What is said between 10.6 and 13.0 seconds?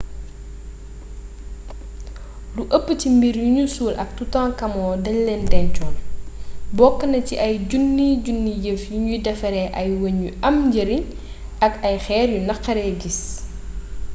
njariñ ak ay xeer yu naxaree